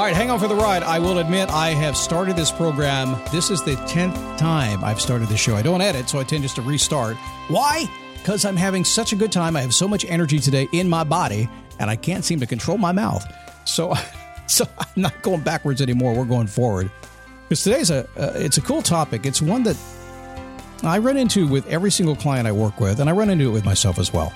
[0.00, 0.82] All right, hang on for the ride.
[0.82, 3.22] I will admit I have started this program.
[3.30, 5.54] This is the 10th time I've started this show.
[5.54, 7.18] I don't edit, so I tend just to restart.
[7.48, 7.84] Why?
[8.14, 9.56] Because I'm having such a good time.
[9.56, 12.78] I have so much energy today in my body, and I can't seem to control
[12.78, 13.30] my mouth.
[13.66, 13.92] So,
[14.46, 16.14] so I'm not going backwards anymore.
[16.14, 16.90] We're going forward.
[17.42, 19.26] Because today's a uh, it's a cool topic.
[19.26, 19.76] It's one that
[20.82, 23.52] I run into with every single client I work with, and I run into it
[23.52, 24.32] with myself as well.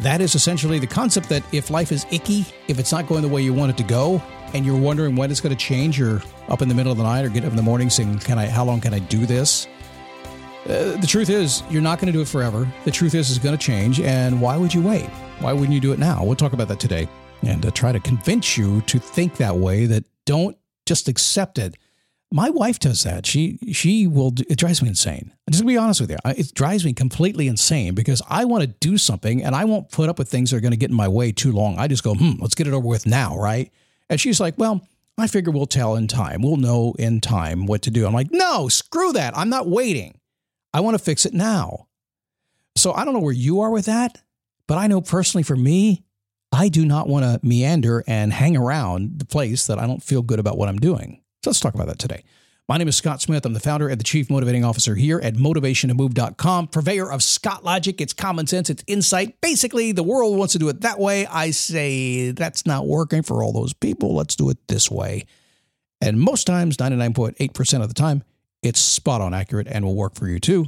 [0.00, 3.28] That is essentially the concept that if life is icky, if it's not going the
[3.28, 4.20] way you want it to go,
[4.54, 7.04] and you're wondering when it's going to change, you're up in the middle of the
[7.04, 8.46] night or get up in the morning saying, "Can I?
[8.46, 9.66] How long can I do this?"
[10.64, 12.70] Uh, the truth is, you're not going to do it forever.
[12.84, 15.06] The truth is, it's going to change, and why would you wait?
[15.40, 16.24] Why wouldn't you do it now?
[16.24, 17.08] We'll talk about that today,
[17.42, 19.86] and uh, try to convince you to think that way.
[19.86, 21.76] That don't just accept it
[22.30, 23.24] my wife does that.
[23.24, 24.34] She she will.
[24.48, 25.32] It drives me insane.
[25.46, 26.18] I'm just gonna be honest with you.
[26.24, 30.08] It drives me completely insane because I want to do something and I won't put
[30.08, 31.78] up with things that are going to get in my way too long.
[31.78, 33.72] I just go, hmm, let's get it over with now, right?
[34.10, 36.42] And she's like, well, I figure we'll tell in time.
[36.42, 38.06] We'll know in time what to do.
[38.06, 39.36] I'm like, no, screw that.
[39.36, 40.18] I'm not waiting.
[40.72, 41.88] I want to fix it now.
[42.76, 44.22] So I don't know where you are with that,
[44.68, 46.04] but I know personally for me,
[46.52, 50.22] I do not want to meander and hang around the place that I don't feel
[50.22, 51.20] good about what I'm doing.
[51.44, 52.22] So let's talk about that today.
[52.68, 53.46] My name is Scott Smith.
[53.46, 57.98] I'm the founder and the chief motivating officer here at motivationtomove.com, purveyor of Scott Logic.
[57.98, 59.40] It's common sense, it's insight.
[59.40, 61.26] Basically, the world wants to do it that way.
[61.26, 64.14] I say that's not working for all those people.
[64.14, 65.24] Let's do it this way.
[66.02, 68.22] And most times, 99.8% of the time,
[68.62, 70.66] it's spot on accurate and will work for you too,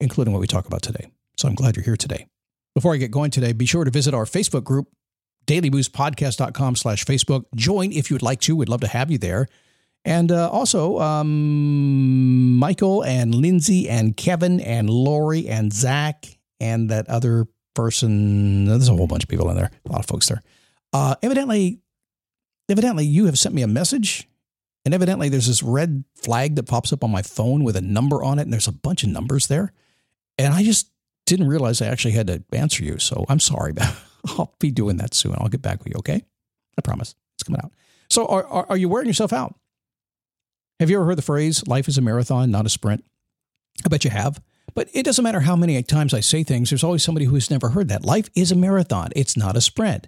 [0.00, 1.10] including what we talk about today.
[1.36, 2.28] So I'm glad you're here today.
[2.74, 4.88] Before I get going today, be sure to visit our Facebook group,
[5.46, 7.44] dailyboostpodcast.com slash Facebook.
[7.54, 8.56] Join if you would like to.
[8.56, 9.48] We'd love to have you there.
[10.06, 16.26] And uh, also, um, Michael and Lindsay and Kevin and Lori and Zach
[16.60, 18.66] and that other person.
[18.66, 20.42] There's a whole bunch of people in there, a lot of folks there.
[20.92, 21.80] Uh, evidently,
[22.70, 24.28] evidently, you have sent me a message,
[24.84, 28.22] and evidently, there's this red flag that pops up on my phone with a number
[28.22, 29.72] on it, and there's a bunch of numbers there.
[30.38, 30.88] And I just
[31.26, 33.00] didn't realize I actually had to answer you.
[33.00, 33.92] So I'm sorry, but
[34.38, 35.34] I'll be doing that soon.
[35.36, 36.22] I'll get back with you, okay?
[36.78, 37.16] I promise.
[37.34, 37.72] It's coming out.
[38.08, 39.56] So are, are, are you wearing yourself out?
[40.78, 43.04] Have you ever heard the phrase, life is a marathon, not a sprint?
[43.84, 44.40] I bet you have.
[44.74, 47.50] But it doesn't matter how many times I say things, there's always somebody who has
[47.50, 48.04] never heard that.
[48.04, 50.06] Life is a marathon, it's not a sprint.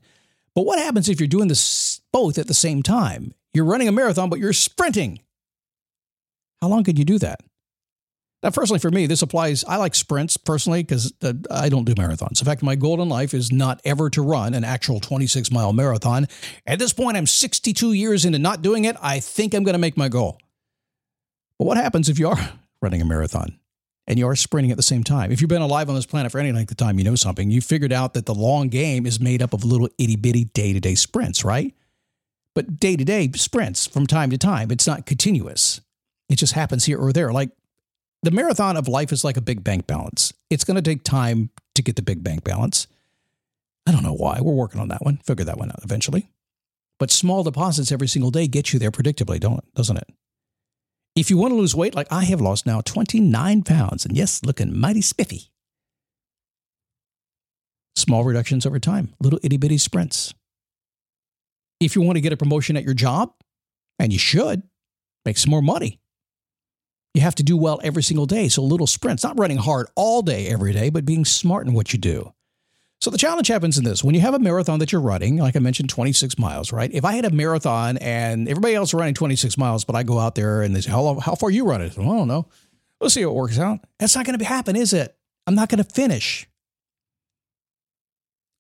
[0.55, 3.33] But what happens if you're doing this both at the same time?
[3.55, 5.21] You're running a marathon, but you're sprinting.
[6.61, 7.41] How long can you do that?
[8.43, 9.65] Now, personally, for me, this applies.
[9.65, 11.13] I like sprints personally because
[11.51, 12.41] I don't do marathons.
[12.41, 15.73] In fact, my goal in life is not ever to run an actual 26 mile
[15.73, 16.29] marathon.
[16.67, 18.97] At this point, I'm 62 years into not doing it.
[19.03, 20.39] I think I'm going to make my goal.
[21.59, 22.53] But what happens if you are
[22.83, 23.59] running a marathon
[24.07, 25.33] and you are sprinting at the same time?
[25.33, 27.51] If you've been alive on this planet for any length of time, you know something.
[27.51, 30.73] You figured out that the long game is made up of little itty bitty day
[30.73, 31.75] to day sprints, right?
[32.55, 35.81] But day to day sprints from time to time, it's not continuous.
[36.29, 37.33] It just happens here or there.
[37.33, 37.51] Like
[38.23, 40.33] the marathon of life is like a big bank balance.
[40.51, 42.87] It's going to take time to get the big bank balance.
[43.87, 44.41] I don't know why.
[44.41, 45.19] We're working on that one.
[45.19, 46.31] Figure that one out eventually.
[46.99, 50.09] But small deposits every single day get you there predictably, don't doesn't it?
[51.19, 54.41] If you want to lose weight, like I have lost now 29 pounds, and yes,
[54.45, 55.51] looking mighty spiffy.
[57.97, 60.33] Small reductions over time, little itty bitty sprints.
[61.81, 63.33] If you want to get a promotion at your job,
[63.99, 64.63] and you should,
[65.25, 65.99] make some more money.
[67.15, 68.49] You have to do well every single day.
[68.49, 71.93] So little sprints, not running hard all day, every day, but being smart in what
[71.93, 72.33] you do.
[73.01, 74.03] So the challenge happens in this.
[74.03, 76.91] When you have a marathon that you're running, like I mentioned, 26 miles, right?
[76.93, 80.35] If I had a marathon and everybody else running 26 miles, but I go out
[80.35, 81.97] there and they say, how, how far you run it?
[81.97, 82.49] Well, I don't know.
[83.01, 83.81] We'll see how it works out.
[84.01, 85.17] That's not going to happen, is it?
[85.47, 86.49] I'm not going to finish.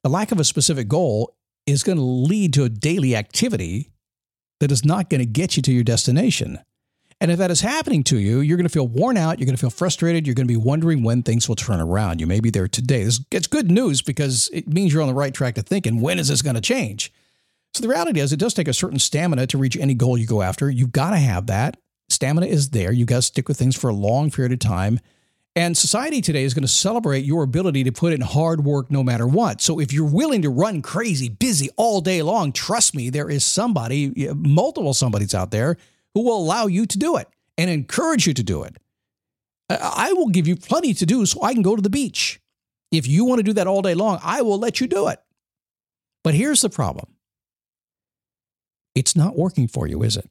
[0.05, 3.91] A lack of a specific goal is going to lead to a daily activity
[4.61, 6.61] that is not going to get you to your destination.
[7.21, 9.39] And if that is happening to you, you're going to feel worn out.
[9.39, 10.27] You're going to feel frustrated.
[10.27, 12.21] You're going to be wondering when things will turn around.
[12.21, 13.03] You may be there today.
[13.03, 16.21] This, it's good news because it means you're on the right track to thinking, when
[16.21, 17.13] is this going to change?
[17.75, 20.27] So the reality is, it does take a certain stamina to reach any goal you
[20.27, 20.71] go after.
[20.71, 21.77] You've got to have that.
[22.09, 22.93] Stamina is there.
[22.93, 25.01] You've got to stick with things for a long period of time.
[25.57, 29.03] And society today is going to celebrate your ability to put in hard work no
[29.03, 29.61] matter what.
[29.61, 33.45] So if you're willing to run crazy, busy all day long, trust me, there is
[33.45, 35.77] somebody, multiple somebodies out there
[36.15, 38.77] who will allow you to do it and encourage you to do it.
[39.71, 42.41] I will give you plenty to do so I can go to the beach.
[42.91, 45.21] If you want to do that all day long, I will let you do it.
[46.25, 47.09] But here's the problem
[48.95, 50.29] it's not working for you, is it?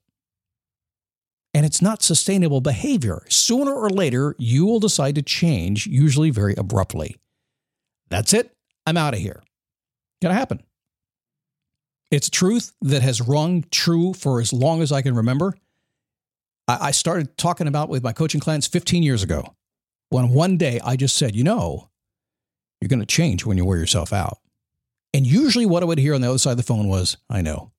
[1.54, 3.24] And it's not sustainable behavior.
[3.30, 7.16] Sooner or later, you will decide to change, usually very abruptly.
[8.10, 8.54] That's it.
[8.86, 9.44] I'm out of here.
[10.22, 10.62] Gonna happen.
[12.10, 15.56] It's a truth that has rung true for as long as I can remember.
[16.68, 19.56] I, I started talking about with my coaching clients 15 years ago
[20.10, 21.90] when one day I just said, you know,
[22.82, 24.40] you're going to change when you wear yourself out.
[25.14, 27.42] And usually what I would hear on the other side of the phone was, I
[27.42, 27.72] know.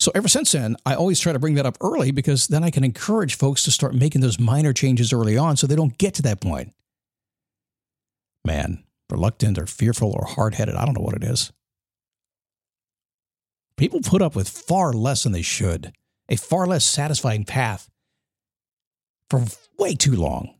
[0.00, 2.70] So ever since then, I always try to bring that up early because then I
[2.70, 6.14] can encourage folks to start making those minor changes early on so they don't get
[6.14, 6.72] to that point.
[8.44, 11.52] Man, reluctant or fearful or hard headed, I don't know what it is.
[13.76, 15.92] People put up with far less than they should,
[16.28, 17.90] a far less satisfying path
[19.30, 19.44] for
[19.78, 20.54] way too long.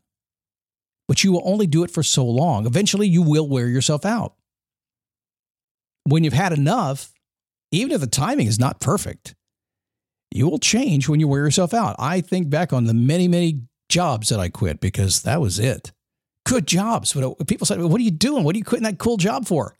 [1.07, 2.65] But you will only do it for so long.
[2.65, 4.33] Eventually, you will wear yourself out.
[6.03, 7.13] When you've had enough,
[7.71, 9.35] even if the timing is not perfect,
[10.31, 11.95] you will change when you wear yourself out.
[11.99, 15.91] I think back on the many, many jobs that I quit because that was it.
[16.45, 17.13] Good jobs.
[17.13, 18.43] But people said, What are you doing?
[18.43, 19.77] What are you quitting that cool job for?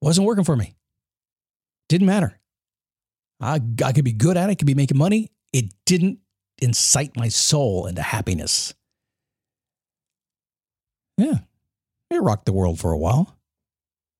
[0.00, 0.74] Wasn't working for me.
[1.88, 2.38] Didn't matter.
[3.44, 5.30] I, I could be good at it, could be making money.
[5.52, 6.18] It didn't
[6.60, 8.74] incite my soul into happiness.
[11.18, 11.38] Yeah,
[12.10, 13.36] it rocked the world for a while.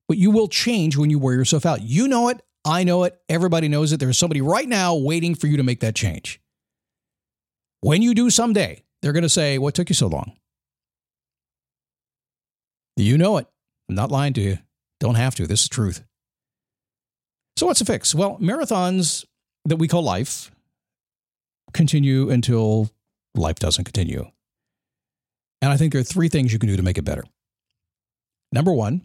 [0.06, 1.80] But you will change when you wear yourself out.
[1.80, 2.42] You know it.
[2.64, 3.18] I know it.
[3.28, 4.00] Everybody knows it.
[4.00, 6.40] There's somebody right now waiting for you to make that change.
[7.80, 10.32] When you do someday, they're going to say, What took you so long?
[12.96, 13.46] You know it.
[13.88, 14.58] I'm not lying to you.
[15.00, 15.46] Don't have to.
[15.46, 16.04] This is truth.
[17.56, 18.14] So, what's the fix?
[18.14, 19.24] Well, marathons
[19.64, 20.50] that we call life
[21.72, 22.90] continue until
[23.34, 24.30] life doesn't continue.
[25.62, 27.24] And I think there are three things you can do to make it better.
[28.52, 29.02] Number one,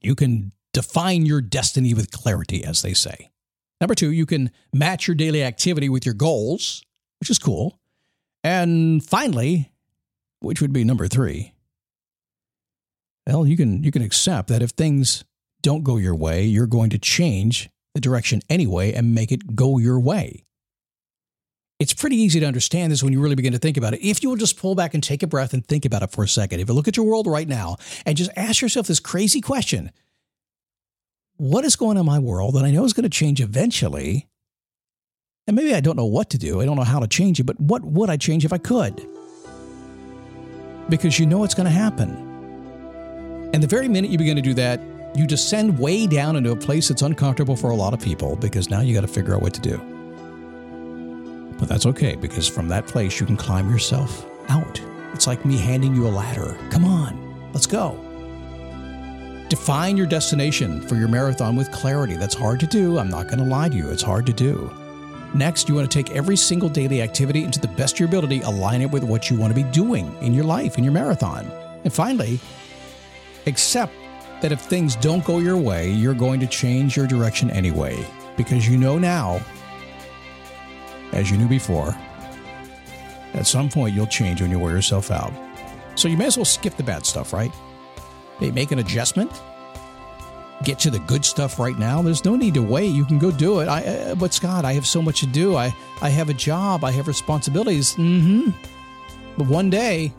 [0.00, 3.30] you can define your destiny with clarity, as they say.
[3.80, 6.82] Number two, you can match your daily activity with your goals,
[7.18, 7.78] which is cool.
[8.42, 9.72] And finally,
[10.40, 11.54] which would be number three,
[13.26, 15.24] well, you can you can accept that if things
[15.62, 19.78] don't go your way, you're going to change the direction anyway and make it go
[19.78, 20.44] your way.
[21.78, 24.02] It's pretty easy to understand this when you really begin to think about it.
[24.02, 26.22] If you will just pull back and take a breath and think about it for
[26.22, 29.00] a second, if you look at your world right now and just ask yourself this
[29.00, 29.90] crazy question
[31.38, 34.28] What is going on in my world that I know is going to change eventually?
[35.46, 36.60] And maybe I don't know what to do.
[36.60, 39.04] I don't know how to change it, but what would I change if I could?
[40.90, 43.50] Because you know it's going to happen.
[43.54, 44.80] And the very minute you begin to do that,
[45.14, 48.70] you descend way down into a place that's uncomfortable for a lot of people because
[48.70, 49.78] now you got to figure out what to do.
[51.58, 54.80] But that's okay because from that place you can climb yourself out.
[55.12, 56.56] It's like me handing you a ladder.
[56.70, 57.98] Come on, let's go.
[59.48, 62.16] Define your destination for your marathon with clarity.
[62.16, 62.98] That's hard to do.
[62.98, 63.90] I'm not going to lie to you.
[63.90, 64.72] It's hard to do.
[65.34, 68.40] Next, you want to take every single daily activity into the best of your ability,
[68.42, 71.50] align it with what you want to be doing in your life, in your marathon.
[71.84, 72.40] And finally,
[73.46, 73.92] accept
[74.40, 78.06] that if things don't go your way, you're going to change your direction anyway,
[78.36, 79.40] because you know now
[81.12, 81.94] as you knew before.
[83.34, 85.32] At some point, you'll change when you wear yourself out.
[85.94, 87.52] So you may as well skip the bad stuff, right?
[88.38, 89.30] Hey, make an adjustment.
[90.62, 92.02] Get to the good stuff right now.
[92.02, 92.88] There's no need to wait.
[92.88, 93.68] You can go do it.
[93.68, 95.56] I, uh, but Scott, I have so much to do.
[95.56, 96.84] I, I have a job.
[96.84, 97.94] I have responsibilities.
[97.94, 98.50] Mm-hmm.
[99.38, 100.12] But one day,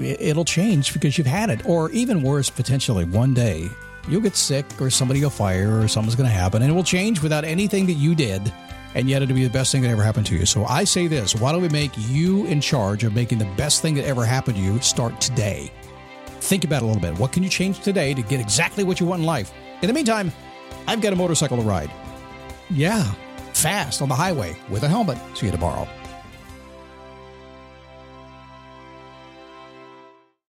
[0.00, 1.66] it'll change because you've had it.
[1.66, 3.68] Or even worse, potentially, one day
[4.08, 6.84] you'll get sick or somebody will fire or something's going to happen and it will
[6.84, 8.52] change without anything that you did
[8.94, 10.46] and yet it'll be the best thing that ever happened to you.
[10.46, 13.82] So I say this why don't we make you in charge of making the best
[13.82, 15.70] thing that ever happened to you start today?
[16.40, 17.18] Think about it a little bit.
[17.18, 19.52] What can you change today to get exactly what you want in life?
[19.82, 20.32] In the meantime,
[20.86, 21.90] I've got a motorcycle to ride.
[22.70, 23.04] Yeah,
[23.52, 25.18] fast on the highway with a helmet.
[25.34, 25.86] See you tomorrow.